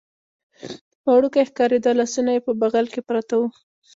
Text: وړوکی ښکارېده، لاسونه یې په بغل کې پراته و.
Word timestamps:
وړوکی 1.11 1.43
ښکارېده، 1.49 1.91
لاسونه 1.99 2.29
یې 2.35 2.41
په 2.47 2.51
بغل 2.61 2.85
کې 2.93 3.01
پراته 3.07 3.35
و. 3.39 3.41